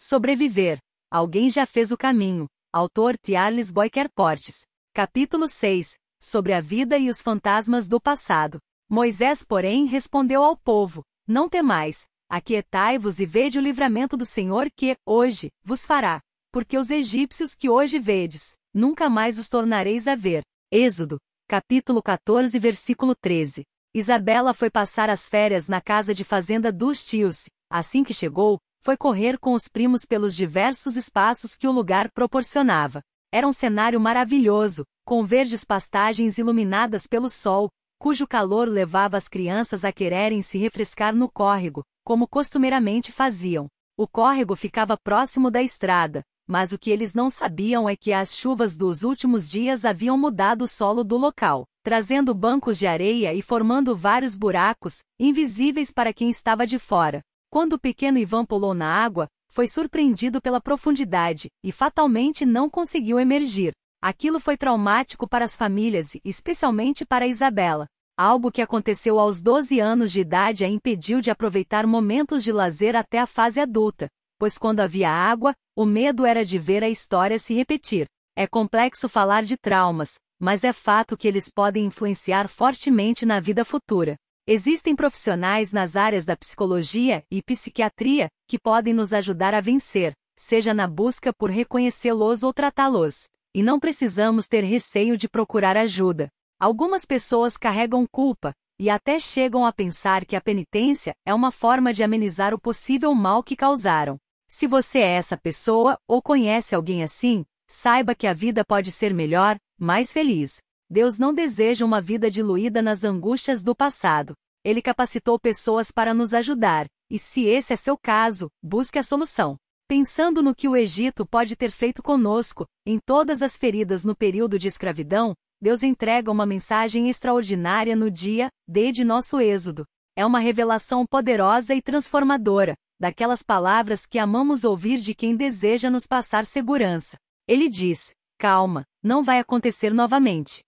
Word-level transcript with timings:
Sobreviver. 0.00 0.78
Alguém 1.10 1.50
já 1.50 1.66
fez 1.66 1.90
o 1.90 1.96
caminho. 1.96 2.46
Autor 2.72 3.16
Charles 3.26 3.72
Boyker 3.72 4.08
Portes. 4.14 4.60
Capítulo 4.94 5.48
6. 5.48 5.94
Sobre 6.22 6.52
a 6.52 6.60
vida 6.60 6.96
e 6.96 7.10
os 7.10 7.20
fantasmas 7.20 7.88
do 7.88 8.00
passado. 8.00 8.60
Moisés, 8.88 9.42
porém, 9.42 9.86
respondeu 9.86 10.44
ao 10.44 10.56
povo: 10.56 11.02
Não 11.26 11.48
temais, 11.48 12.04
aquietai-vos 12.30 13.18
e 13.18 13.26
vede 13.26 13.58
o 13.58 13.60
livramento 13.60 14.16
do 14.16 14.24
Senhor 14.24 14.70
que, 14.70 14.96
hoje, 15.04 15.50
vos 15.64 15.84
fará. 15.84 16.20
Porque 16.52 16.78
os 16.78 16.90
egípcios 16.90 17.56
que 17.56 17.68
hoje 17.68 17.98
vedes, 17.98 18.52
nunca 18.72 19.10
mais 19.10 19.36
os 19.36 19.48
tornareis 19.48 20.06
a 20.06 20.14
ver. 20.14 20.42
Êxodo, 20.72 21.18
capítulo 21.48 22.00
14, 22.00 22.56
versículo 22.56 23.16
13. 23.20 23.64
Isabela 23.92 24.54
foi 24.54 24.70
passar 24.70 25.10
as 25.10 25.28
férias 25.28 25.66
na 25.66 25.80
casa 25.80 26.14
de 26.14 26.22
fazenda 26.22 26.70
dos 26.70 27.04
tios. 27.04 27.46
Assim 27.70 28.02
que 28.04 28.14
chegou, 28.14 28.58
foi 28.80 28.96
correr 28.96 29.38
com 29.38 29.52
os 29.52 29.68
primos 29.68 30.04
pelos 30.04 30.34
diversos 30.34 30.96
espaços 30.96 31.56
que 31.56 31.66
o 31.66 31.72
lugar 31.72 32.10
proporcionava. 32.10 33.00
Era 33.32 33.46
um 33.46 33.52
cenário 33.52 34.00
maravilhoso, 34.00 34.84
com 35.04 35.24
verdes 35.24 35.64
pastagens 35.64 36.38
iluminadas 36.38 37.06
pelo 37.06 37.28
sol, 37.28 37.68
cujo 37.98 38.26
calor 38.26 38.68
levava 38.68 39.16
as 39.16 39.28
crianças 39.28 39.84
a 39.84 39.92
quererem 39.92 40.40
se 40.40 40.56
refrescar 40.56 41.14
no 41.14 41.30
córrego, 41.30 41.82
como 42.04 42.28
costumeiramente 42.28 43.12
faziam. 43.12 43.66
O 43.96 44.06
córrego 44.06 44.54
ficava 44.54 44.96
próximo 44.96 45.50
da 45.50 45.62
estrada, 45.62 46.22
mas 46.46 46.72
o 46.72 46.78
que 46.78 46.90
eles 46.90 47.12
não 47.12 47.28
sabiam 47.28 47.86
é 47.86 47.94
que 47.94 48.12
as 48.12 48.34
chuvas 48.34 48.76
dos 48.76 49.02
últimos 49.02 49.50
dias 49.50 49.84
haviam 49.84 50.16
mudado 50.16 50.62
o 50.62 50.68
solo 50.68 51.04
do 51.04 51.18
local, 51.18 51.66
trazendo 51.82 52.32
bancos 52.32 52.78
de 52.78 52.86
areia 52.86 53.34
e 53.34 53.42
formando 53.42 53.94
vários 53.94 54.36
buracos, 54.36 55.00
invisíveis 55.18 55.92
para 55.92 56.14
quem 56.14 56.30
estava 56.30 56.66
de 56.66 56.78
fora. 56.78 57.20
Quando 57.50 57.74
o 57.74 57.78
pequeno 57.78 58.18
Ivan 58.18 58.44
pulou 58.44 58.74
na 58.74 58.86
água, 58.86 59.26
foi 59.50 59.66
surpreendido 59.66 60.40
pela 60.40 60.60
profundidade 60.60 61.48
e 61.64 61.72
fatalmente 61.72 62.44
não 62.44 62.68
conseguiu 62.68 63.18
emergir. 63.18 63.72
Aquilo 64.02 64.38
foi 64.38 64.56
traumático 64.56 65.26
para 65.26 65.46
as 65.46 65.56
famílias 65.56 66.14
e 66.14 66.20
especialmente 66.24 67.06
para 67.06 67.26
Isabela. 67.26 67.86
Algo 68.18 68.52
que 68.52 68.60
aconteceu 68.60 69.18
aos 69.18 69.40
12 69.40 69.80
anos 69.80 70.12
de 70.12 70.20
idade 70.20 70.64
a 70.64 70.68
impediu 70.68 71.20
de 71.20 71.30
aproveitar 71.30 71.86
momentos 71.86 72.44
de 72.44 72.52
lazer 72.52 72.94
até 72.94 73.18
a 73.18 73.26
fase 73.26 73.60
adulta, 73.60 74.08
pois 74.38 74.58
quando 74.58 74.80
havia 74.80 75.10
água, 75.10 75.54
o 75.74 75.86
medo 75.86 76.26
era 76.26 76.44
de 76.44 76.58
ver 76.58 76.84
a 76.84 76.88
história 76.88 77.38
se 77.38 77.54
repetir. 77.54 78.06
É 78.36 78.46
complexo 78.46 79.08
falar 79.08 79.42
de 79.42 79.56
traumas, 79.56 80.14
mas 80.38 80.64
é 80.64 80.72
fato 80.72 81.16
que 81.16 81.26
eles 81.26 81.48
podem 81.48 81.86
influenciar 81.86 82.46
fortemente 82.46 83.24
na 83.24 83.40
vida 83.40 83.64
futura. 83.64 84.16
Existem 84.50 84.96
profissionais 84.96 85.72
nas 85.72 85.94
áreas 85.94 86.24
da 86.24 86.34
psicologia 86.34 87.22
e 87.30 87.42
psiquiatria 87.42 88.30
que 88.48 88.58
podem 88.58 88.94
nos 88.94 89.12
ajudar 89.12 89.54
a 89.54 89.60
vencer, 89.60 90.14
seja 90.38 90.72
na 90.72 90.88
busca 90.88 91.34
por 91.34 91.50
reconhecê-los 91.50 92.42
ou 92.42 92.50
tratá-los. 92.54 93.26
E 93.54 93.62
não 93.62 93.78
precisamos 93.78 94.48
ter 94.48 94.64
receio 94.64 95.18
de 95.18 95.28
procurar 95.28 95.76
ajuda. 95.76 96.30
Algumas 96.58 97.04
pessoas 97.04 97.58
carregam 97.58 98.06
culpa 98.10 98.54
e 98.80 98.88
até 98.88 99.20
chegam 99.20 99.66
a 99.66 99.72
pensar 99.72 100.24
que 100.24 100.34
a 100.34 100.40
penitência 100.40 101.12
é 101.26 101.34
uma 101.34 101.52
forma 101.52 101.92
de 101.92 102.02
amenizar 102.02 102.54
o 102.54 102.58
possível 102.58 103.14
mal 103.14 103.42
que 103.42 103.54
causaram. 103.54 104.16
Se 104.48 104.66
você 104.66 105.00
é 105.00 105.10
essa 105.10 105.36
pessoa 105.36 105.98
ou 106.08 106.22
conhece 106.22 106.74
alguém 106.74 107.02
assim, 107.02 107.44
saiba 107.68 108.14
que 108.14 108.26
a 108.26 108.32
vida 108.32 108.64
pode 108.64 108.92
ser 108.92 109.12
melhor, 109.12 109.58
mais 109.78 110.10
feliz, 110.10 110.62
Deus 110.90 111.18
não 111.18 111.34
deseja 111.34 111.84
uma 111.84 112.00
vida 112.00 112.30
diluída 112.30 112.80
nas 112.80 113.04
angústias 113.04 113.62
do 113.62 113.74
passado. 113.74 114.32
Ele 114.64 114.80
capacitou 114.80 115.38
pessoas 115.38 115.90
para 115.90 116.14
nos 116.14 116.32
ajudar, 116.32 116.86
e 117.10 117.18
se 117.18 117.44
esse 117.44 117.72
é 117.72 117.76
seu 117.76 117.96
caso, 117.96 118.48
busque 118.62 118.98
a 118.98 119.02
solução. 119.02 119.56
Pensando 119.86 120.42
no 120.42 120.54
que 120.54 120.68
o 120.68 120.76
Egito 120.76 121.26
pode 121.26 121.56
ter 121.56 121.70
feito 121.70 122.02
conosco, 122.02 122.66
em 122.86 122.98
todas 122.98 123.40
as 123.42 123.56
feridas 123.56 124.04
no 124.04 124.14
período 124.14 124.58
de 124.58 124.68
escravidão, 124.68 125.34
Deus 125.60 125.82
entrega 125.82 126.30
uma 126.30 126.46
mensagem 126.46 127.08
extraordinária 127.08 127.96
no 127.96 128.10
dia 128.10 128.48
D 128.66 128.92
de 128.92 129.04
nosso 129.04 129.40
êxodo. 129.40 129.84
É 130.16 130.24
uma 130.24 130.38
revelação 130.38 131.04
poderosa 131.06 131.74
e 131.74 131.82
transformadora, 131.82 132.74
daquelas 133.00 133.42
palavras 133.42 134.04
que 134.06 134.18
amamos 134.18 134.64
ouvir 134.64 134.98
de 134.98 135.14
quem 135.14 135.36
deseja 135.36 135.90
nos 135.90 136.06
passar 136.06 136.44
segurança. 136.44 137.16
Ele 137.46 137.68
diz: 137.68 138.10
Calma, 138.38 138.84
não 139.02 139.22
vai 139.22 139.38
acontecer 139.38 139.92
novamente. 139.92 140.60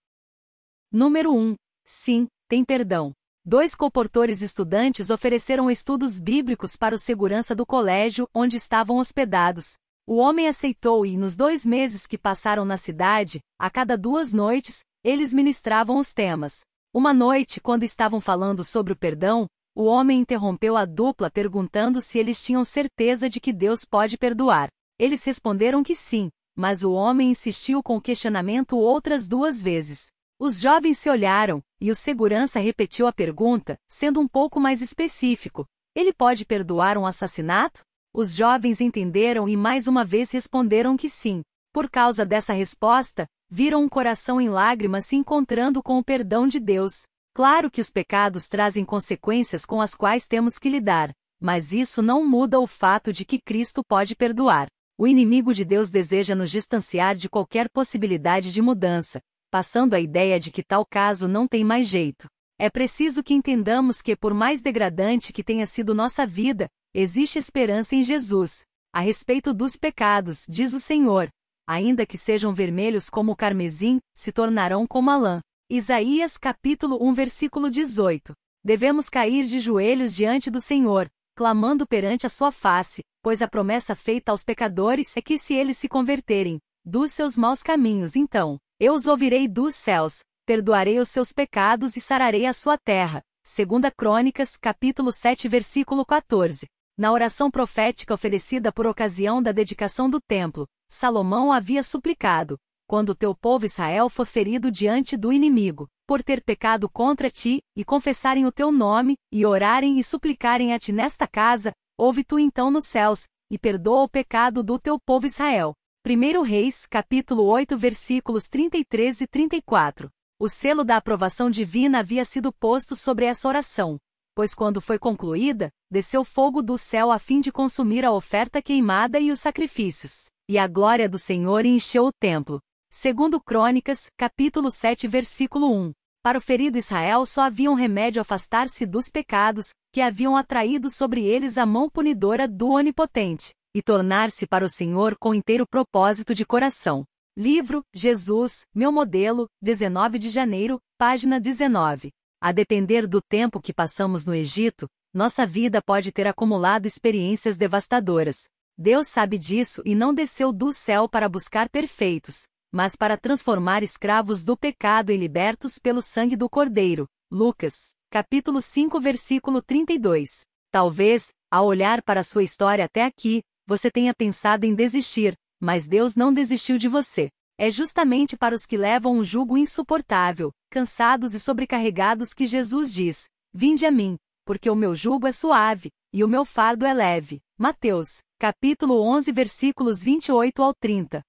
Número 0.93 1.33
1. 1.33 1.55
Sim, 1.85 2.27
tem 2.49 2.65
perdão. 2.65 3.13
Dois 3.45 3.77
comportores 3.77 4.43
estudantes 4.43 5.09
ofereceram 5.09 5.71
estudos 5.71 6.21
bíblicos 6.21 6.75
para 6.75 6.97
o 6.97 6.99
segurança 6.99 7.55
do 7.55 7.65
colégio 7.65 8.29
onde 8.35 8.57
estavam 8.57 8.97
hospedados. 8.97 9.75
O 10.05 10.17
homem 10.17 10.49
aceitou 10.49 11.07
e, 11.07 11.17
nos 11.17 11.37
dois 11.37 11.65
meses 11.65 12.09
que 12.09 12.19
passaram 12.19 12.65
na 12.65 12.77
cidade, 12.77 13.39
a 13.57 13.71
cada 13.71 13.97
duas 13.97 14.33
noites, 14.33 14.81
eles 15.05 15.33
ministravam 15.33 15.97
os 15.97 16.13
temas. 16.13 16.63
Uma 16.93 17.15
noite, 17.15 17.61
quando 17.61 17.85
estavam 17.85 18.21
falando 18.21 18.65
sobre 18.65 18.93
o 18.93 18.97
perdão, 18.97 19.47
o 19.77 19.85
homem 19.85 20.19
interrompeu 20.19 20.77
a 20.77 20.85
dupla 20.85 21.31
perguntando 21.31 22.01
se 22.01 22.19
eles 22.19 22.43
tinham 22.43 22.65
certeza 22.65 23.31
de 23.31 23.39
que 23.39 23.53
Deus 23.53 23.85
pode 23.85 24.19
perdoar. 24.19 24.69
Eles 24.99 25.23
responderam 25.23 25.85
que 25.85 25.95
sim, 25.95 26.31
mas 26.57 26.83
o 26.83 26.91
homem 26.91 27.31
insistiu 27.31 27.81
com 27.81 27.97
o 27.97 28.03
questionamento 28.03 28.77
outras 28.77 29.29
duas 29.29 29.63
vezes. 29.63 30.09
Os 30.43 30.59
jovens 30.59 30.97
se 30.97 31.11
olharam, 31.11 31.63
e 31.79 31.91
o 31.91 31.95
segurança 31.95 32.59
repetiu 32.59 33.07
a 33.07 33.13
pergunta, 33.13 33.79
sendo 33.87 34.21
um 34.21 34.27
pouco 34.27 34.59
mais 34.59 34.81
específico. 34.81 35.67
Ele 35.95 36.15
pode 36.15 36.47
perdoar 36.47 36.97
um 36.97 37.05
assassinato? 37.05 37.83
Os 38.11 38.35
jovens 38.35 38.81
entenderam 38.81 39.47
e 39.47 39.55
mais 39.55 39.87
uma 39.87 40.03
vez 40.03 40.31
responderam 40.31 40.97
que 40.97 41.11
sim. 41.11 41.43
Por 41.75 41.91
causa 41.91 42.25
dessa 42.25 42.55
resposta, 42.55 43.27
viram 43.51 43.83
um 43.83 43.89
coração 43.89 44.41
em 44.41 44.49
lágrimas 44.49 45.05
se 45.05 45.15
encontrando 45.15 45.83
com 45.83 45.99
o 45.99 46.03
perdão 46.03 46.49
de 46.49 46.59
Deus. 46.59 47.03
Claro 47.35 47.71
que 47.71 47.83
os 47.83 47.91
pecados 47.91 48.49
trazem 48.49 48.83
consequências 48.83 49.67
com 49.67 49.79
as 49.79 49.95
quais 49.95 50.27
temos 50.27 50.57
que 50.57 50.71
lidar, 50.71 51.13
mas 51.39 51.71
isso 51.71 52.01
não 52.01 52.27
muda 52.27 52.59
o 52.59 52.67
fato 52.67 53.13
de 53.13 53.27
que 53.27 53.39
Cristo 53.39 53.85
pode 53.85 54.17
perdoar. 54.17 54.69
O 54.97 55.07
inimigo 55.07 55.53
de 55.53 55.67
Deus 55.67 55.91
deseja 55.91 56.35
nos 56.35 56.51
distanciar 56.51 57.15
de 57.15 57.29
qualquer 57.29 57.69
possibilidade 57.69 58.51
de 58.51 58.63
mudança, 58.63 59.21
passando 59.51 59.95
a 59.95 60.01
ideia 60.01 60.39
de 60.39 60.51
que 60.51 60.63
tal 60.63 60.87
caso 60.87 61.27
não 61.27 61.49
tem 61.49 61.65
mais 61.65 61.89
jeito. 61.89 62.27
É 62.59 62.71
preciso 62.71 63.23
que 63.23 63.35
entendamos 63.35 64.01
que, 64.01 64.15
por 64.15 64.33
mais 64.33 64.61
degradante 64.61 65.33
que 65.33 65.43
tenha 65.43 65.67
sido 65.67 65.95
nossa 65.95 66.27
vida, 66.27 66.69
existe 66.95 67.39
esperança 67.39 67.97
em 67.97 68.05
Jesus. 68.05 68.63
A 68.93 69.01
respeito 69.01 69.53
dos 69.53 69.77
pecados, 69.77 70.45
diz 70.49 70.73
o 70.73 70.81
Senhor, 70.81 71.29
ainda 71.67 72.05
que 72.05 72.19
sejam 72.19 72.53
vermelhos 72.53 73.09
como 73.09 73.33
o 73.33 73.37
carmesim, 73.37 73.99
se 74.15 74.33
tornarão 74.33 74.87
como 74.87 75.11
a 75.11 75.17
lã. 75.17 75.41
Isaías 75.71 76.37
capítulo 76.37 76.99
1 77.01 77.15
versículo 77.15 77.71
18. 77.71 78.33
Devemos 78.65 79.09
cair 79.09 79.47
de 79.47 79.59
joelhos 79.59 80.15
diante 80.15 80.51
do 80.51 80.61
Senhor, 80.61 81.09
clamando 81.37 81.87
perante 81.87 82.27
a 82.27 82.29
sua 82.29 82.53
face, 82.53 83.03
pois 83.23 83.41
a 83.41 83.49
promessa 83.49 83.95
feita 83.95 84.33
aos 84.33 84.45
pecadores 84.45 85.17
é 85.17 85.23
que 85.23 85.39
se 85.39 85.55
eles 85.55 85.79
se 85.79 85.89
converterem 85.89 86.59
dos 86.85 87.13
seus 87.13 87.37
maus 87.37 87.63
caminhos, 87.63 88.17
então, 88.17 88.59
eu 88.81 88.95
os 88.95 89.07
ouvirei 89.07 89.47
dos 89.47 89.75
céus, 89.75 90.21
perdoarei 90.47 90.99
os 90.99 91.11
seus 91.11 91.35
pecados 91.35 91.97
e 91.99 92.01
sararei 92.01 92.47
a 92.47 92.53
sua 92.55 92.79
terra. 92.79 93.21
Segunda 93.45 93.91
Crônicas, 93.91 94.57
capítulo 94.57 95.13
7, 95.13 95.47
versículo 95.49 96.05
14. 96.05 96.67
Na 96.97 97.13
oração 97.13 97.51
profética 97.51 98.15
oferecida 98.15 98.73
por 98.73 98.87
ocasião 98.87 99.43
da 99.43 99.53
dedicação 99.53 100.09
do 100.09 100.19
templo, 100.19 100.67
Salomão 100.89 101.53
havia 101.53 101.83
suplicado: 101.83 102.57
quando 102.87 103.15
teu 103.15 103.35
povo 103.35 103.67
Israel 103.67 104.09
for 104.09 104.25
ferido 104.25 104.71
diante 104.71 105.15
do 105.15 105.31
inimigo, 105.31 105.87
por 106.07 106.23
ter 106.23 106.43
pecado 106.43 106.89
contra 106.89 107.29
ti, 107.29 107.61
e 107.77 107.85
confessarem 107.85 108.47
o 108.47 108.53
teu 108.53 108.73
nome, 108.73 109.15
e 109.31 109.45
orarem 109.45 109.99
e 109.99 110.03
suplicarem 110.03 110.73
a 110.73 110.79
ti 110.79 110.91
nesta 110.91 111.29
casa, 111.29 111.71
ouve 111.99 112.25
tu 112.25 112.39
então 112.39 112.71
nos 112.71 112.87
céus, 112.87 113.25
e 113.53 113.59
perdoa 113.59 114.05
o 114.05 114.09
pecado 114.09 114.63
do 114.63 114.79
teu 114.79 114.99
povo 114.99 115.27
Israel. 115.27 115.75
1 116.03 116.41
Reis, 116.43 116.87
capítulo 116.87 117.45
8, 117.45 117.77
versículos 117.77 118.45
33 118.45 119.21
e 119.21 119.27
34. 119.27 120.09
O 120.39 120.49
selo 120.49 120.83
da 120.83 120.97
aprovação 120.97 121.51
divina 121.51 121.99
havia 121.99 122.25
sido 122.25 122.51
posto 122.51 122.97
sobre 122.97 123.27
essa 123.27 123.47
oração, 123.47 123.99
pois 124.35 124.55
quando 124.55 124.81
foi 124.81 124.99
concluída, 124.99 125.71
desceu 125.91 126.25
fogo 126.25 126.63
do 126.63 126.79
céu 126.79 127.11
a 127.11 127.19
fim 127.19 127.39
de 127.39 127.53
consumir 127.53 128.03
a 128.03 128.13
oferta 128.13 128.63
queimada 128.63 129.21
e 129.21 129.31
os 129.31 129.41
sacrifícios, 129.41 130.31
e 130.49 130.57
a 130.57 130.67
glória 130.67 131.07
do 131.07 131.19
Senhor 131.19 131.67
encheu 131.67 132.07
o 132.07 132.13
templo. 132.19 132.63
Segundo 132.91 133.39
Crônicas, 133.39 134.07
capítulo 134.17 134.71
7, 134.71 135.07
versículo 135.07 135.71
1. 135.71 135.93
Para 136.23 136.39
o 136.39 136.41
ferido 136.41 136.79
Israel 136.79 137.27
só 137.27 137.43
havia 137.43 137.71
um 137.71 137.75
remédio 137.75 138.23
afastar-se 138.23 138.87
dos 138.87 139.11
pecados, 139.11 139.75
que 139.93 140.01
haviam 140.01 140.35
atraído 140.35 140.89
sobre 140.89 141.23
eles 141.23 141.59
a 141.59 141.67
mão 141.67 141.91
punidora 141.91 142.49
do 142.49 142.71
Onipotente 142.71 143.53
e 143.75 143.83
tornar-se 143.83 144.47
para 144.47 144.65
o 144.65 144.69
Senhor 144.69 145.17
com 145.19 145.35
inteiro 145.35 145.67
propósito 145.67 146.35
de 146.35 146.45
coração. 146.45 147.05
Livro, 147.37 147.83
Jesus, 147.95 148.63
meu 148.75 148.91
modelo, 148.91 149.49
19 149.63 150.19
de 150.19 150.29
janeiro, 150.29 150.79
página 150.99 151.41
19. 151.41 152.11
A 152.41 152.53
depender 152.53 153.07
do 153.07 153.21
tempo 153.21 153.61
que 153.61 153.73
passamos 153.73 154.27
no 154.27 154.35
Egito, 154.35 154.87
nossa 155.15 155.47
vida 155.47 155.81
pode 155.81 156.13
ter 156.13 156.27
acumulado 156.27 156.87
experiências 156.87 157.57
devastadoras. 157.57 158.49
Deus 158.77 159.07
sabe 159.09 159.39
disso 159.39 159.83
e 159.85 159.95
não 159.95 160.15
desceu 160.15 160.53
do 160.53 160.73
céu 160.73 161.09
para 161.09 161.29
buscar 161.29 161.69
perfeitos, 161.69 162.45
mas 162.73 162.97
para 162.97 163.17
transformar 163.17 163.83
escravos 163.83 164.45
do 164.45 164.57
pecado 164.57 165.11
e 165.13 165.17
libertos 165.17 165.79
pelo 165.79 166.01
sangue 166.01 166.37
do 166.37 166.49
Cordeiro. 166.49 167.07
Lucas, 167.31 167.91
capítulo 168.11 168.61
5, 168.61 169.01
versículo 169.01 169.63
32. 169.63 170.41
Talvez, 170.71 171.29
ao 171.51 171.67
olhar 171.67 172.03
para 172.03 172.23
sua 172.23 172.43
história 172.43 172.85
até 172.85 173.05
aqui, 173.05 173.43
você 173.71 173.89
tenha 173.89 174.13
pensado 174.13 174.67
em 174.67 174.75
desistir, 174.75 175.37
mas 175.61 175.87
Deus 175.87 176.17
não 176.17 176.33
desistiu 176.33 176.77
de 176.77 176.89
você. 176.89 177.31
É 177.57 177.71
justamente 177.71 178.37
para 178.37 178.53
os 178.53 178.67
que 178.67 178.77
levam 178.77 179.17
um 179.17 179.23
jugo 179.23 179.57
insuportável, 179.57 180.51
cansados 180.69 181.35
e 181.35 181.39
sobrecarregados 181.39 182.35
que 182.35 182.49
Jesus 182.49 182.93
diz: 182.93 183.29
Vinde 183.55 183.87
a 183.87 183.91
mim, 183.93 184.17
porque 184.45 184.69
o 184.69 184.75
meu 184.75 184.93
jugo 184.93 185.29
é 185.29 185.31
suave, 185.31 185.89
e 186.13 186.25
o 186.25 186.29
meu 186.29 186.45
fardo 186.45 186.85
é 186.85 186.93
leve. 186.93 187.39
Mateus, 187.57 188.23
capítulo 188.41 189.01
11, 189.03 189.31
versículos 189.31 190.03
28 190.03 190.63
ao 190.65 190.75
30. 190.75 191.23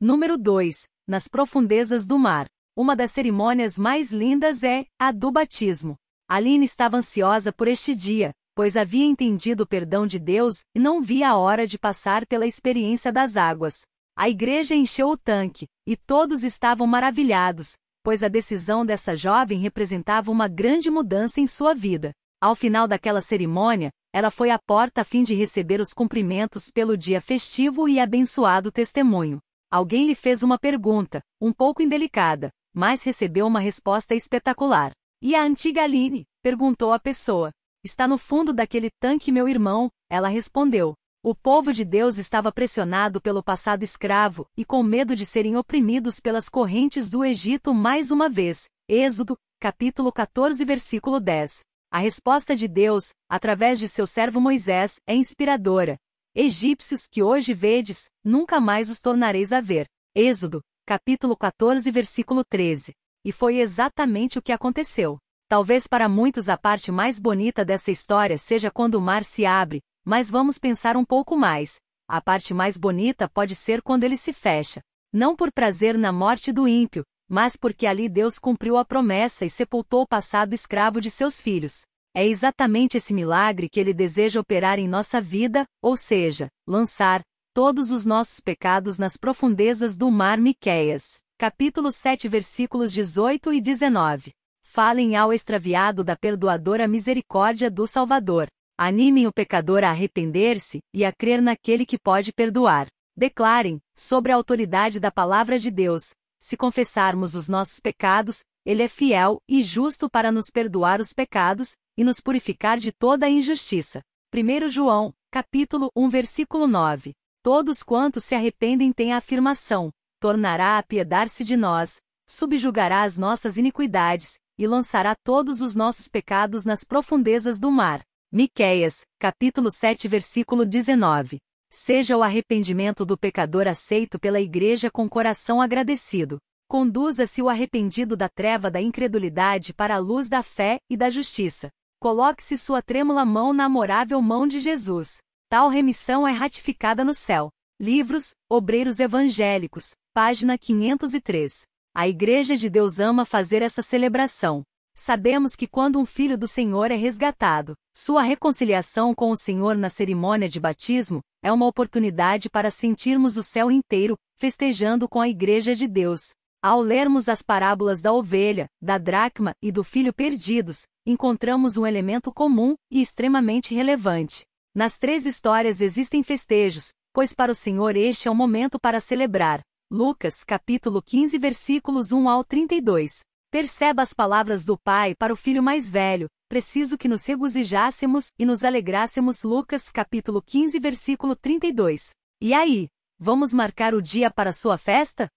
Número 0.00 0.38
2. 0.38 0.84
Nas 1.08 1.26
profundezas 1.26 2.06
do 2.06 2.16
mar. 2.16 2.46
Uma 2.76 2.94
das 2.94 3.10
cerimônias 3.10 3.76
mais 3.76 4.12
lindas 4.12 4.62
é 4.62 4.86
a 5.00 5.10
do 5.10 5.32
batismo. 5.32 5.96
Aline 6.28 6.64
estava 6.64 6.96
ansiosa 6.96 7.52
por 7.52 7.66
este 7.66 7.92
dia, 7.92 8.30
pois 8.54 8.76
havia 8.76 9.04
entendido 9.04 9.64
o 9.64 9.66
perdão 9.66 10.06
de 10.06 10.18
Deus 10.18 10.60
e 10.74 10.78
não 10.78 11.00
via 11.00 11.30
a 11.30 11.36
hora 11.36 11.66
de 11.66 11.78
passar 11.78 12.26
pela 12.26 12.46
experiência 12.46 13.12
das 13.12 13.36
águas. 13.36 13.82
A 14.16 14.28
igreja 14.28 14.74
encheu 14.74 15.08
o 15.08 15.16
tanque, 15.16 15.66
e 15.86 15.96
todos 15.96 16.44
estavam 16.44 16.86
maravilhados, 16.86 17.74
pois 18.02 18.22
a 18.22 18.28
decisão 18.28 18.84
dessa 18.84 19.16
jovem 19.16 19.58
representava 19.60 20.30
uma 20.30 20.48
grande 20.48 20.90
mudança 20.90 21.40
em 21.40 21.46
sua 21.46 21.74
vida. 21.74 22.12
Ao 22.40 22.54
final 22.54 22.88
daquela 22.88 23.20
cerimônia, 23.20 23.90
ela 24.12 24.30
foi 24.30 24.50
à 24.50 24.58
porta 24.58 25.02
a 25.02 25.04
fim 25.04 25.22
de 25.22 25.34
receber 25.34 25.80
os 25.80 25.92
cumprimentos 25.92 26.70
pelo 26.70 26.96
dia 26.96 27.20
festivo 27.20 27.88
e 27.88 28.00
abençoado 28.00 28.72
testemunho. 28.72 29.38
Alguém 29.70 30.06
lhe 30.06 30.14
fez 30.14 30.42
uma 30.42 30.58
pergunta, 30.58 31.22
um 31.40 31.52
pouco 31.52 31.82
indelicada, 31.82 32.50
mas 32.74 33.02
recebeu 33.02 33.46
uma 33.46 33.60
resposta 33.60 34.14
espetacular. 34.14 34.92
E 35.22 35.34
a 35.34 35.42
antiga 35.42 35.82
Aline? 35.82 36.24
perguntou 36.42 36.92
a 36.92 36.98
pessoa. 36.98 37.52
Está 37.82 38.06
no 38.06 38.18
fundo 38.18 38.52
daquele 38.52 38.90
tanque, 39.00 39.32
meu 39.32 39.48
irmão, 39.48 39.90
ela 40.10 40.28
respondeu. 40.28 40.92
O 41.24 41.34
povo 41.34 41.72
de 41.72 41.82
Deus 41.82 42.18
estava 42.18 42.52
pressionado 42.52 43.22
pelo 43.22 43.42
passado 43.42 43.82
escravo 43.82 44.46
e 44.54 44.66
com 44.66 44.82
medo 44.82 45.16
de 45.16 45.24
serem 45.24 45.56
oprimidos 45.56 46.20
pelas 46.20 46.48
correntes 46.48 47.08
do 47.08 47.24
Egito 47.24 47.72
mais 47.72 48.10
uma 48.10 48.28
vez. 48.28 48.66
Êxodo, 48.86 49.34
capítulo 49.58 50.12
14, 50.12 50.62
versículo 50.62 51.18
10. 51.18 51.60
A 51.90 51.98
resposta 51.98 52.54
de 52.54 52.68
Deus, 52.68 53.12
através 53.30 53.78
de 53.78 53.88
seu 53.88 54.06
servo 54.06 54.42
Moisés, 54.42 54.96
é 55.06 55.14
inspiradora. 55.14 55.96
Egípcios 56.34 57.08
que 57.08 57.22
hoje 57.22 57.54
vedes, 57.54 58.10
nunca 58.22 58.60
mais 58.60 58.90
os 58.90 59.00
tornareis 59.00 59.52
a 59.52 59.60
ver. 59.62 59.86
Êxodo, 60.14 60.60
capítulo 60.86 61.34
14, 61.34 61.90
versículo 61.90 62.44
13. 62.44 62.92
E 63.24 63.32
foi 63.32 63.56
exatamente 63.56 64.38
o 64.38 64.42
que 64.42 64.52
aconteceu. 64.52 65.18
Talvez 65.50 65.88
para 65.88 66.08
muitos 66.08 66.48
a 66.48 66.56
parte 66.56 66.92
mais 66.92 67.18
bonita 67.18 67.64
dessa 67.64 67.90
história 67.90 68.38
seja 68.38 68.70
quando 68.70 68.94
o 68.94 69.00
mar 69.00 69.24
se 69.24 69.44
abre, 69.44 69.80
mas 70.04 70.30
vamos 70.30 70.58
pensar 70.58 70.96
um 70.96 71.04
pouco 71.04 71.36
mais. 71.36 71.74
A 72.08 72.20
parte 72.20 72.54
mais 72.54 72.76
bonita 72.76 73.28
pode 73.28 73.56
ser 73.56 73.82
quando 73.82 74.04
ele 74.04 74.16
se 74.16 74.32
fecha. 74.32 74.80
Não 75.12 75.34
por 75.34 75.50
prazer 75.50 75.98
na 75.98 76.12
morte 76.12 76.52
do 76.52 76.68
ímpio, 76.68 77.02
mas 77.28 77.56
porque 77.56 77.84
ali 77.84 78.08
Deus 78.08 78.38
cumpriu 78.38 78.76
a 78.76 78.84
promessa 78.84 79.44
e 79.44 79.50
sepultou 79.50 80.02
o 80.02 80.06
passado 80.06 80.52
escravo 80.54 81.00
de 81.00 81.10
seus 81.10 81.40
filhos. 81.40 81.82
É 82.14 82.24
exatamente 82.24 82.96
esse 82.96 83.12
milagre 83.12 83.68
que 83.68 83.80
ele 83.80 83.92
deseja 83.92 84.38
operar 84.38 84.78
em 84.78 84.86
nossa 84.86 85.20
vida, 85.20 85.66
ou 85.82 85.96
seja, 85.96 86.46
lançar 86.64 87.22
todos 87.52 87.90
os 87.90 88.06
nossos 88.06 88.38
pecados 88.38 88.98
nas 88.98 89.16
profundezas 89.16 89.96
do 89.96 90.12
mar 90.12 90.38
Miqueias. 90.38 91.18
Capítulo 91.36 91.90
7 91.90 92.28
versículos 92.28 92.92
18 92.92 93.52
e 93.52 93.60
19 93.60 94.30
falem 94.70 95.16
ao 95.16 95.32
extraviado 95.32 96.04
da 96.04 96.14
perdoadora 96.14 96.86
misericórdia 96.86 97.68
do 97.68 97.88
Salvador. 97.88 98.46
Animem 98.78 99.26
o 99.26 99.32
pecador 99.32 99.82
a 99.82 99.90
arrepender-se 99.90 100.78
e 100.94 101.04
a 101.04 101.12
crer 101.12 101.42
naquele 101.42 101.84
que 101.84 101.98
pode 101.98 102.32
perdoar. 102.32 102.86
Declarem, 103.16 103.80
sobre 103.96 104.30
a 104.30 104.36
autoridade 104.36 105.00
da 105.00 105.10
palavra 105.10 105.58
de 105.58 105.72
Deus, 105.72 106.10
se 106.38 106.56
confessarmos 106.56 107.34
os 107.34 107.48
nossos 107.48 107.80
pecados, 107.80 108.42
ele 108.64 108.84
é 108.84 108.86
fiel 108.86 109.38
e 109.48 109.60
justo 109.60 110.08
para 110.08 110.30
nos 110.30 110.50
perdoar 110.50 111.00
os 111.00 111.12
pecados 111.12 111.72
e 111.98 112.04
nos 112.04 112.20
purificar 112.20 112.78
de 112.78 112.92
toda 112.92 113.26
a 113.26 113.28
injustiça. 113.28 114.00
1 114.32 114.68
João, 114.68 115.12
capítulo 115.32 115.90
1, 115.96 116.08
versículo 116.08 116.68
9. 116.68 117.12
Todos 117.42 117.82
quantos 117.82 118.22
se 118.22 118.36
arrependem 118.36 118.92
têm 118.92 119.12
a 119.14 119.16
afirmação: 119.16 119.90
tornará 120.20 120.76
a 120.76 120.78
apiedar-se 120.78 121.44
de 121.44 121.56
nós, 121.56 121.96
subjugará 122.24 123.02
as 123.02 123.18
nossas 123.18 123.56
iniquidades, 123.56 124.38
e 124.60 124.66
lançará 124.66 125.14
todos 125.24 125.62
os 125.62 125.74
nossos 125.74 126.06
pecados 126.06 126.64
nas 126.64 126.84
profundezas 126.84 127.58
do 127.58 127.70
mar. 127.70 128.02
Miqueias, 128.30 129.06
capítulo 129.18 129.70
7, 129.70 130.06
versículo 130.06 130.66
19. 130.66 131.38
Seja 131.72 132.14
o 132.14 132.22
arrependimento 132.22 133.06
do 133.06 133.16
pecador 133.16 133.66
aceito 133.66 134.18
pela 134.20 134.38
igreja 134.38 134.90
com 134.90 135.08
coração 135.08 135.62
agradecido. 135.62 136.36
Conduza-se 136.68 137.40
o 137.40 137.48
arrependido 137.48 138.18
da 138.18 138.28
treva 138.28 138.70
da 138.70 138.82
incredulidade 138.82 139.72
para 139.72 139.94
a 139.94 139.98
luz 139.98 140.28
da 140.28 140.42
fé 140.42 140.78
e 140.90 140.96
da 140.96 141.08
justiça. 141.08 141.70
Coloque-se 141.98 142.58
sua 142.58 142.82
trêmula 142.82 143.24
mão 143.24 143.54
na 143.54 143.64
amorável 143.64 144.20
mão 144.20 144.46
de 144.46 144.60
Jesus. 144.60 145.22
Tal 145.48 145.70
remissão 145.70 146.28
é 146.28 146.32
ratificada 146.32 147.02
no 147.02 147.14
céu. 147.14 147.48
Livros, 147.80 148.34
Obreiros 148.46 149.00
Evangélicos, 149.00 149.94
página 150.12 150.58
503. 150.58 151.69
A 151.92 152.06
Igreja 152.06 152.56
de 152.56 152.70
Deus 152.70 153.00
ama 153.00 153.24
fazer 153.24 153.62
essa 153.62 153.82
celebração. 153.82 154.62
Sabemos 154.94 155.56
que 155.56 155.66
quando 155.66 155.98
um 155.98 156.06
filho 156.06 156.38
do 156.38 156.46
Senhor 156.46 156.92
é 156.92 156.94
resgatado, 156.94 157.74
sua 157.92 158.22
reconciliação 158.22 159.12
com 159.12 159.30
o 159.30 159.36
Senhor 159.36 159.76
na 159.76 159.88
cerimônia 159.88 160.48
de 160.48 160.60
batismo 160.60 161.20
é 161.42 161.50
uma 161.50 161.66
oportunidade 161.66 162.48
para 162.48 162.70
sentirmos 162.70 163.36
o 163.36 163.42
céu 163.42 163.72
inteiro 163.72 164.16
festejando 164.36 165.08
com 165.08 165.20
a 165.20 165.28
Igreja 165.28 165.74
de 165.74 165.88
Deus. 165.88 166.20
Ao 166.62 166.80
lermos 166.80 167.28
as 167.28 167.42
parábolas 167.42 168.00
da 168.00 168.12
ovelha, 168.12 168.66
da 168.80 168.96
dracma 168.96 169.52
e 169.60 169.72
do 169.72 169.82
filho 169.82 170.14
perdidos, 170.14 170.84
encontramos 171.04 171.76
um 171.76 171.84
elemento 171.84 172.32
comum 172.32 172.76
e 172.88 173.02
extremamente 173.02 173.74
relevante. 173.74 174.44
Nas 174.72 174.96
três 174.96 175.26
histórias 175.26 175.80
existem 175.80 176.22
festejos, 176.22 176.92
pois 177.12 177.34
para 177.34 177.50
o 177.50 177.54
Senhor 177.54 177.96
este 177.96 178.28
é 178.28 178.30
o 178.30 178.34
momento 178.34 178.78
para 178.78 179.00
celebrar, 179.00 179.60
Lucas, 179.92 180.44
capítulo 180.44 181.02
15, 181.02 181.36
versículos 181.36 182.12
1 182.12 182.28
ao 182.28 182.44
32. 182.44 183.24
Perceba 183.50 184.02
as 184.02 184.12
palavras 184.12 184.64
do 184.64 184.78
pai 184.78 185.16
para 185.16 185.32
o 185.32 185.36
filho 185.36 185.60
mais 185.60 185.90
velho, 185.90 186.28
preciso 186.48 186.96
que 186.96 187.08
nos 187.08 187.26
regozijássemos 187.26 188.28
e 188.38 188.46
nos 188.46 188.62
alegrássemos. 188.62 189.42
Lucas, 189.42 189.90
capítulo 189.90 190.40
15, 190.40 190.78
versículo 190.78 191.34
32. 191.34 192.10
E 192.40 192.54
aí, 192.54 192.86
vamos 193.18 193.52
marcar 193.52 193.92
o 193.92 194.00
dia 194.00 194.30
para 194.30 194.52
sua 194.52 194.78
festa? 194.78 195.28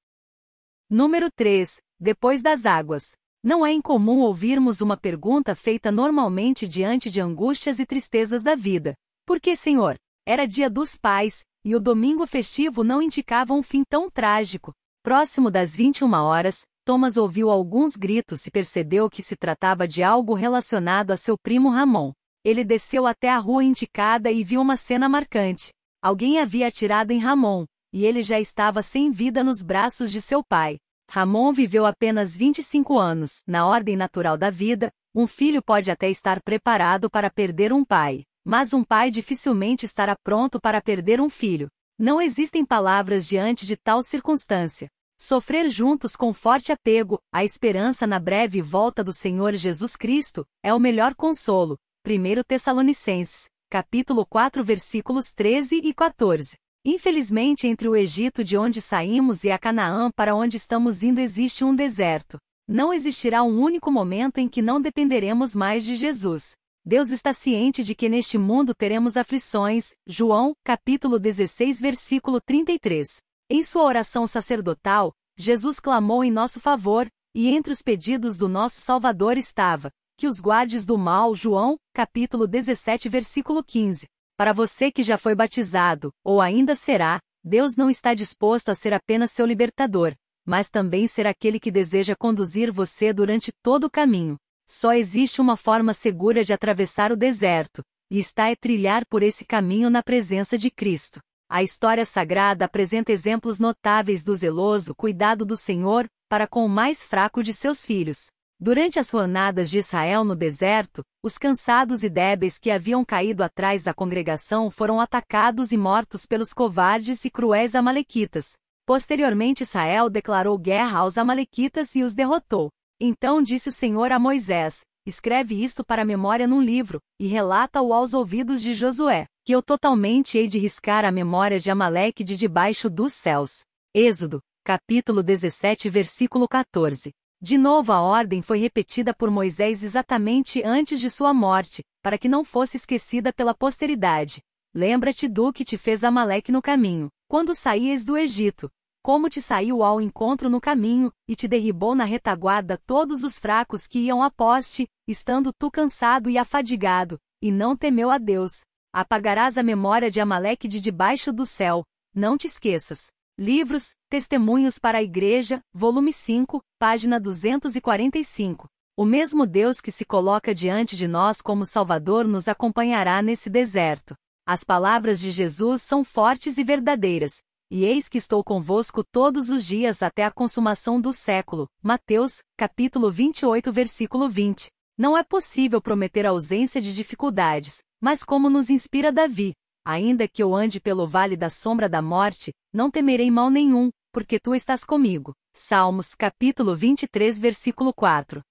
Número 0.87 1.31
3. 1.35 1.81
Depois 1.99 2.43
das 2.43 2.67
águas. 2.67 3.13
Não 3.43 3.65
é 3.65 3.73
incomum 3.73 4.19
ouvirmos 4.19 4.81
uma 4.81 4.95
pergunta 4.95 5.55
feita 5.55 5.91
normalmente 5.91 6.67
diante 6.67 7.09
de 7.09 7.19
angústias 7.19 7.79
e 7.79 7.87
tristezas 7.87 8.43
da 8.43 8.53
vida. 8.53 8.93
Por 9.25 9.41
que, 9.41 9.55
Senhor? 9.55 9.97
Era 10.27 10.45
dia 10.45 10.69
dos 10.69 10.95
pais, 10.95 11.43
e 11.65 11.75
o 11.75 11.79
domingo 11.79 12.27
festivo 12.27 12.83
não 12.83 13.01
indicava 13.01 13.53
um 13.53 13.63
fim 13.63 13.83
tão 13.83 14.09
trágico. 14.09 14.73
Próximo 15.01 15.49
das 15.49 15.75
21 15.75 16.11
horas, 16.13 16.63
Thomas 16.85 17.15
ouviu 17.15 17.49
alguns 17.49 17.95
gritos 17.95 18.45
e 18.45 18.51
percebeu 18.51 19.09
que 19.09 19.21
se 19.21 19.35
tratava 19.35 19.87
de 19.87 20.03
algo 20.03 20.33
relacionado 20.33 21.11
a 21.11 21.17
seu 21.17 21.37
primo 21.37 21.69
Ramon. 21.69 22.11
Ele 22.43 22.63
desceu 22.65 23.07
até 23.07 23.29
a 23.29 23.37
rua 23.37 23.63
indicada 23.63 24.29
e 24.29 24.43
viu 24.43 24.59
uma 24.59 24.75
cena 24.75 25.07
marcante. 25.07 25.71
Alguém 26.01 26.39
havia 26.39 26.67
atirado 26.67 27.11
em 27.11 27.19
Ramon, 27.19 27.65
e 27.93 28.05
ele 28.05 28.21
já 28.21 28.39
estava 28.39 28.81
sem 28.81 29.11
vida 29.11 29.43
nos 29.43 29.63
braços 29.63 30.11
de 30.11 30.19
seu 30.19 30.43
pai. 30.43 30.77
Ramon 31.09 31.53
viveu 31.53 31.85
apenas 31.85 32.35
25 32.35 32.97
anos. 32.97 33.41
Na 33.47 33.65
ordem 33.65 33.95
natural 33.95 34.37
da 34.37 34.49
vida, 34.49 34.91
um 35.15 35.27
filho 35.27 35.61
pode 35.61 35.91
até 35.91 36.09
estar 36.09 36.41
preparado 36.41 37.09
para 37.09 37.29
perder 37.29 37.71
um 37.71 37.85
pai. 37.85 38.23
Mas 38.45 38.73
um 38.73 38.83
pai 38.83 39.09
dificilmente 39.09 39.85
estará 39.85 40.15
pronto 40.23 40.59
para 40.59 40.81
perder 40.81 41.21
um 41.21 41.29
filho. 41.29 41.69
Não 41.97 42.21
existem 42.21 42.65
palavras 42.65 43.27
diante 43.27 43.65
de 43.65 43.77
tal 43.77 44.03
circunstância. 44.03 44.89
Sofrer 45.19 45.69
juntos 45.69 46.15
com 46.15 46.33
forte 46.33 46.71
apego, 46.71 47.17
a 47.33 47.45
esperança 47.45 48.05
na 48.05 48.19
breve 48.19 48.61
volta 48.61 49.03
do 49.03 49.13
Senhor 49.13 49.55
Jesus 49.55 49.95
Cristo, 49.95 50.43
é 50.61 50.73
o 50.73 50.79
melhor 50.79 51.15
consolo. 51.15 51.77
1 52.05 52.43
Tessalonicenses, 52.45 53.45
capítulo 53.69 54.25
4 54.25 54.61
versículos 54.63 55.31
13 55.33 55.77
e 55.83 55.93
14. 55.93 56.57
Infelizmente 56.85 57.65
entre 57.65 57.87
o 57.87 57.95
Egito 57.95 58.43
de 58.43 58.57
onde 58.57 58.81
saímos 58.81 59.45
e 59.45 59.51
a 59.51 59.57
Canaã 59.57 60.11
para 60.13 60.35
onde 60.35 60.57
estamos 60.57 61.01
indo 61.01 61.21
existe 61.21 61.63
um 61.63 61.73
deserto. 61.73 62.37
Não 62.67 62.93
existirá 62.93 63.41
um 63.43 63.61
único 63.61 63.89
momento 63.89 64.39
em 64.39 64.49
que 64.49 64.61
não 64.61 64.81
dependeremos 64.81 65.55
mais 65.55 65.85
de 65.85 65.95
Jesus. 65.95 66.51
Deus 66.85 67.11
está 67.11 67.31
ciente 67.31 67.81
de 67.81 67.95
que 67.95 68.09
neste 68.09 68.37
mundo 68.37 68.75
teremos 68.75 69.15
aflições. 69.15 69.95
João, 70.05 70.53
capítulo 70.65 71.17
16, 71.17 71.79
versículo 71.79 72.41
33. 72.41 73.21
Em 73.49 73.63
sua 73.63 73.83
oração 73.83 74.27
sacerdotal, 74.27 75.13
Jesus 75.37 75.79
clamou 75.79 76.25
em 76.25 76.31
nosso 76.31 76.59
favor, 76.59 77.07
e 77.33 77.47
entre 77.47 77.71
os 77.71 77.81
pedidos 77.81 78.37
do 78.37 78.49
nosso 78.49 78.81
Salvador 78.81 79.37
estava 79.37 79.89
que 80.17 80.27
os 80.27 80.41
guardes 80.41 80.85
do 80.85 80.97
mal. 80.97 81.33
João, 81.33 81.77
capítulo 81.93 82.45
17, 82.45 83.07
versículo 83.07 83.63
15. 83.63 84.05
Para 84.37 84.51
você 84.51 84.91
que 84.91 85.03
já 85.03 85.17
foi 85.17 85.33
batizado, 85.33 86.11
ou 86.21 86.41
ainda 86.41 86.75
será, 86.75 87.19
Deus 87.41 87.77
não 87.77 87.89
está 87.89 88.13
disposto 88.13 88.67
a 88.69 88.75
ser 88.75 88.93
apenas 88.93 89.31
seu 89.31 89.45
libertador, 89.45 90.13
mas 90.45 90.69
também 90.69 91.07
ser 91.07 91.27
aquele 91.27 91.61
que 91.61 91.71
deseja 91.71 92.13
conduzir 92.13 92.73
você 92.73 93.13
durante 93.13 93.53
todo 93.63 93.85
o 93.85 93.89
caminho. 93.89 94.37
Só 94.67 94.93
existe 94.93 95.41
uma 95.41 95.57
forma 95.57 95.93
segura 95.93 96.43
de 96.43 96.53
atravessar 96.53 97.11
o 97.11 97.17
deserto, 97.17 97.83
e 98.09 98.19
está 98.19 98.49
é 98.49 98.55
trilhar 98.55 99.05
por 99.07 99.23
esse 99.23 99.45
caminho 99.45 99.89
na 99.89 100.03
presença 100.03 100.57
de 100.57 100.69
Cristo. 100.69 101.19
A 101.49 101.61
história 101.61 102.05
sagrada 102.05 102.65
apresenta 102.65 103.11
exemplos 103.11 103.59
notáveis 103.59 104.23
do 104.23 104.33
zeloso 104.33 104.95
cuidado 104.95 105.45
do 105.45 105.55
Senhor 105.55 106.07
para 106.29 106.47
com 106.47 106.65
o 106.65 106.69
mais 106.69 107.03
fraco 107.03 107.43
de 107.43 107.53
seus 107.53 107.85
filhos. 107.85 108.31
Durante 108.59 108.97
as 108.97 109.09
jornadas 109.09 109.69
de 109.69 109.79
Israel 109.79 110.23
no 110.23 110.35
deserto, 110.35 111.03
os 111.21 111.37
cansados 111.37 112.03
e 112.03 112.09
débeis 112.09 112.57
que 112.57 112.71
haviam 112.71 113.03
caído 113.03 113.43
atrás 113.43 113.83
da 113.83 113.93
congregação 113.93 114.71
foram 114.71 114.99
atacados 114.99 115.71
e 115.71 115.77
mortos 115.77 116.25
pelos 116.25 116.53
covardes 116.53 117.25
e 117.25 117.29
cruéis 117.29 117.75
amalequitas. 117.75 118.53
Posteriormente 118.85 119.63
Israel 119.63 120.09
declarou 120.09 120.57
guerra 120.57 120.99
aos 120.99 121.17
amalequitas 121.17 121.93
e 121.95 122.03
os 122.03 122.13
derrotou. 122.13 122.69
Então 123.05 123.41
disse 123.41 123.67
o 123.67 123.71
Senhor 123.73 124.13
a 124.13 124.17
Moisés: 124.17 124.85
Escreve 125.05 125.61
isto 125.61 125.83
para 125.83 126.03
a 126.03 126.05
memória 126.05 126.47
num 126.47 126.61
livro, 126.61 127.01
e 127.19 127.27
relata-o 127.27 127.91
aos 127.91 128.13
ouvidos 128.13 128.61
de 128.61 128.73
Josué, 128.73 129.25
que 129.43 129.51
eu 129.51 129.61
totalmente 129.61 130.37
hei 130.37 130.47
de 130.47 130.57
riscar 130.57 131.03
a 131.03 131.11
memória 131.11 131.59
de 131.59 131.69
Amaleque 131.69 132.23
de 132.23 132.37
debaixo 132.37 132.89
dos 132.89 133.11
céus. 133.11 133.63
Êxodo, 133.93 134.39
capítulo 134.63 135.21
17, 135.21 135.89
versículo 135.89 136.47
14. 136.47 137.11
De 137.41 137.57
novo 137.57 137.91
a 137.91 137.99
ordem 137.99 138.41
foi 138.41 138.57
repetida 138.57 139.13
por 139.13 139.29
Moisés 139.29 139.83
exatamente 139.83 140.63
antes 140.63 140.97
de 140.97 141.09
sua 141.09 141.33
morte, 141.33 141.83
para 142.01 142.17
que 142.17 142.29
não 142.29 142.45
fosse 142.45 142.77
esquecida 142.77 143.33
pela 143.33 143.53
posteridade. 143.53 144.39
Lembra-te 144.73 145.27
do 145.27 145.51
que 145.51 145.65
te 145.65 145.77
fez 145.77 146.05
Amaleque 146.05 146.53
no 146.53 146.61
caminho, 146.61 147.09
quando 147.27 147.53
saías 147.53 148.05
do 148.05 148.17
Egito, 148.17 148.71
como 149.03 149.29
te 149.29 149.41
saiu 149.41 149.83
ao 149.83 149.99
encontro 149.99 150.49
no 150.49 150.61
caminho, 150.61 151.11
e 151.27 151.35
te 151.35 151.45
derribou 151.45 151.93
na 151.93 152.05
retaguarda 152.05 152.79
todos 152.85 153.21
os 153.21 153.37
fracos 153.37 153.85
que 153.85 153.99
iam 153.99 154.23
a 154.23 154.31
poste, 154.31 154.87
estando 155.05 155.51
tu 155.51 155.69
cansado 155.69 156.29
e 156.29 156.37
afadigado, 156.37 157.19
e 157.41 157.51
não 157.51 157.75
temeu 157.75 158.09
a 158.09 158.17
Deus. 158.17 158.61
Apagarás 158.93 159.57
a 159.57 159.63
memória 159.63 160.09
de 160.09 160.21
Amaleque 160.21 160.69
de 160.69 160.79
debaixo 160.79 161.33
do 161.33 161.45
céu, 161.45 161.83
não 162.15 162.37
te 162.37 162.47
esqueças. 162.47 163.07
Livros, 163.37 163.91
Testemunhos 164.09 164.79
para 164.79 164.99
a 164.99 165.03
Igreja, 165.03 165.59
volume 165.73 166.13
5, 166.13 166.61
página 166.79 167.19
245. 167.19 168.67
O 168.95 169.03
mesmo 169.03 169.45
Deus 169.45 169.81
que 169.81 169.91
se 169.91 170.05
coloca 170.05 170.53
diante 170.53 170.95
de 170.95 171.09
nós 171.09 171.41
como 171.41 171.65
Salvador 171.65 172.25
nos 172.25 172.47
acompanhará 172.47 173.21
nesse 173.21 173.49
deserto. 173.49 174.15
As 174.45 174.63
palavras 174.63 175.19
de 175.19 175.31
Jesus 175.31 175.81
são 175.81 176.03
fortes 176.03 176.57
e 176.57 176.63
verdadeiras, 176.63 177.41
e 177.69 177.85
eis 177.85 178.07
que 178.07 178.17
estou 178.17 178.43
convosco 178.43 179.03
todos 179.03 179.49
os 179.49 179.65
dias 179.65 180.01
até 180.01 180.23
a 180.23 180.31
consumação 180.31 180.99
do 180.99 181.11
século. 181.11 181.67
Mateus, 181.81 182.39
capítulo 182.57 183.09
28, 183.09 183.71
versículo 183.71 184.29
20. 184.29 184.67
Não 184.97 185.17
é 185.17 185.23
possível 185.23 185.81
prometer 185.81 186.25
a 186.25 186.29
ausência 186.29 186.79
de 186.79 186.93
dificuldades, 186.93 187.79
mas 187.99 188.23
como 188.23 188.49
nos 188.49 188.69
inspira 188.69 189.11
Davi, 189.11 189.53
ainda 189.85 190.27
que 190.27 190.43
eu 190.43 190.55
ande 190.55 190.79
pelo 190.79 191.07
vale 191.07 191.35
da 191.35 191.49
sombra 191.49 191.89
da 191.89 192.01
morte, 192.01 192.53
não 192.71 192.91
temerei 192.91 193.31
mal 193.31 193.49
nenhum, 193.49 193.89
porque 194.11 194.39
tu 194.39 194.53
estás 194.53 194.83
comigo. 194.83 195.33
Salmos, 195.53 196.13
capítulo 196.15 196.75
23, 196.75 197.39
versículo 197.39 197.93
4. 197.93 198.41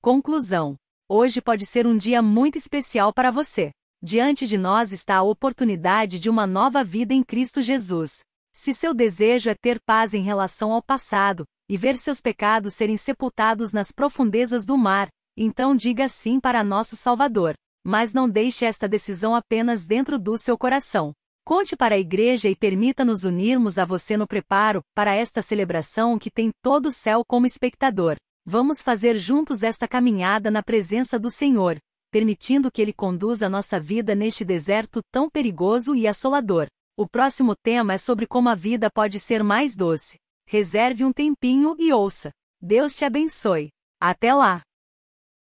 Conclusão. 0.00 0.76
Hoje 1.08 1.40
pode 1.40 1.66
ser 1.66 1.86
um 1.86 1.96
dia 1.96 2.20
muito 2.20 2.56
especial 2.56 3.12
para 3.12 3.30
você. 3.30 3.70
Diante 4.06 4.46
de 4.46 4.58
nós 4.58 4.92
está 4.92 5.16
a 5.16 5.22
oportunidade 5.22 6.20
de 6.20 6.28
uma 6.28 6.46
nova 6.46 6.84
vida 6.84 7.14
em 7.14 7.22
Cristo 7.22 7.62
Jesus. 7.62 8.18
Se 8.54 8.74
seu 8.74 8.92
desejo 8.92 9.48
é 9.48 9.54
ter 9.54 9.80
paz 9.80 10.12
em 10.12 10.20
relação 10.20 10.72
ao 10.72 10.82
passado, 10.82 11.46
e 11.70 11.78
ver 11.78 11.96
seus 11.96 12.20
pecados 12.20 12.74
serem 12.74 12.98
sepultados 12.98 13.72
nas 13.72 13.90
profundezas 13.90 14.66
do 14.66 14.76
mar, 14.76 15.08
então 15.34 15.74
diga 15.74 16.06
sim 16.06 16.38
para 16.38 16.62
nosso 16.62 16.96
Salvador. 16.96 17.54
Mas 17.82 18.12
não 18.12 18.28
deixe 18.28 18.66
esta 18.66 18.86
decisão 18.86 19.34
apenas 19.34 19.86
dentro 19.86 20.18
do 20.18 20.36
seu 20.36 20.58
coração. 20.58 21.14
Conte 21.42 21.74
para 21.74 21.94
a 21.94 21.98
igreja 21.98 22.50
e 22.50 22.54
permita-nos 22.54 23.24
unirmos 23.24 23.78
a 23.78 23.86
você 23.86 24.18
no 24.18 24.26
preparo 24.26 24.82
para 24.94 25.14
esta 25.14 25.40
celebração 25.40 26.18
que 26.18 26.30
tem 26.30 26.50
todo 26.62 26.86
o 26.88 26.92
céu 26.92 27.22
como 27.26 27.46
espectador. 27.46 28.16
Vamos 28.44 28.82
fazer 28.82 29.16
juntos 29.16 29.62
esta 29.62 29.88
caminhada 29.88 30.50
na 30.50 30.62
presença 30.62 31.18
do 31.18 31.30
Senhor, 31.30 31.78
permitindo 32.14 32.70
que 32.70 32.80
Ele 32.80 32.92
conduza 32.92 33.48
nossa 33.48 33.80
vida 33.80 34.14
neste 34.14 34.44
deserto 34.44 35.00
tão 35.12 35.28
perigoso 35.28 35.96
e 35.96 36.06
assolador. 36.06 36.68
O 36.96 37.08
próximo 37.08 37.56
tema 37.60 37.94
é 37.94 37.98
sobre 37.98 38.24
como 38.24 38.48
a 38.48 38.54
vida 38.54 38.88
pode 38.88 39.18
ser 39.18 39.42
mais 39.42 39.74
doce. 39.74 40.16
Reserve 40.48 41.04
um 41.04 41.12
tempinho 41.12 41.74
e 41.76 41.92
ouça. 41.92 42.30
Deus 42.62 42.94
te 42.94 43.04
abençoe. 43.04 43.70
Até 44.00 44.32
lá! 44.32 44.62